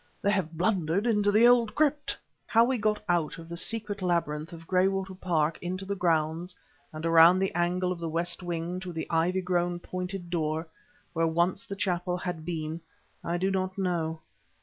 [0.19, 2.17] "They have blundered into the old crypt!"
[2.47, 6.55] How we got out of the secret labyrinth of Graywater Park into the grounds
[6.91, 10.67] and around the angle of the west wing to the ivy grown, pointed door,
[11.13, 12.79] where once the chapel had bee,
[13.23, 14.21] I do not know.